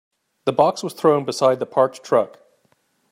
[0.45, 2.39] The box was thrown beside the parked truck.